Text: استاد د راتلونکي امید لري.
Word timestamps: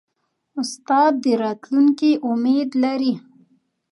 استاد 0.61 1.13
د 1.23 1.25
راتلونکي 1.43 2.11
امید 2.29 2.69
لري. 2.83 3.13